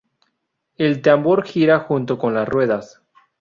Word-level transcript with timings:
El 0.77 1.03
tambor 1.03 1.43
gira 1.43 1.77
junto 1.81 2.17
con 2.17 2.33
las 2.33 2.49
ruedas. 2.49 3.03